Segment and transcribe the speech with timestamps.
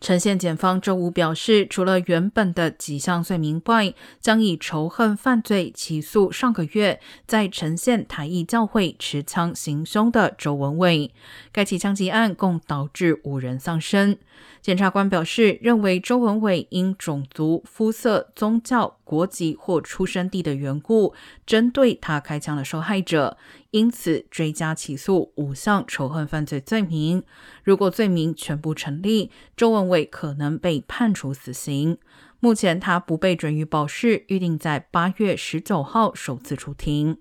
[0.00, 11.12] 陈县检方周五表示，除了原本的几项罪名外，将以仇恨犯罪起诉上个月在陈县台义教会持枪行凶的周文伟。
[11.52, 14.16] 该起枪击案共导致五人丧生。
[14.62, 21.12] 检察官表示，认为周文伟因种族、肤色、宗教、国籍或出生地的缘故，
[21.44, 23.36] 针对他开枪的受害者，
[23.72, 27.24] 因此追加起诉五项仇恨犯罪罪名。
[27.64, 31.98] 如果罪名全部成立，周文伟可能被判处死刑。
[32.38, 37.18] 目前他不被准予保释，预定在八月十九号首次出庭。